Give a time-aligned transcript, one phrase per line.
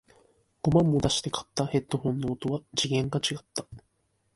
[0.63, 3.67] 五万も出して買ったヘッドフォンの音は次元が違った